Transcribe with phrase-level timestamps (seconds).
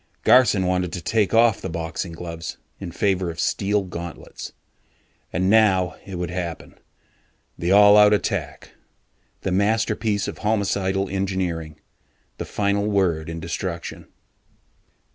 [0.23, 4.51] Garson wanted to take off the boxing gloves in favor of steel gauntlets.
[5.31, 6.79] And now it would happen
[7.55, 8.71] the all out attack,
[9.41, 11.79] the masterpiece of homicidal engineering,
[12.39, 14.07] the final word in destruction.